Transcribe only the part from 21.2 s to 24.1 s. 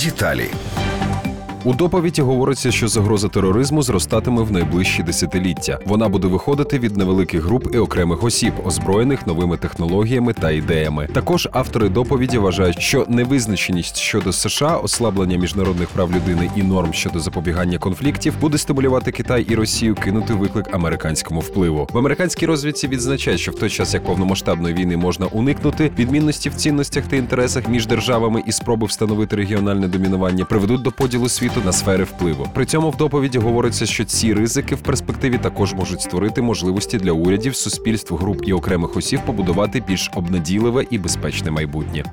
впливу. В американській розвідці відзначають, що в той час, як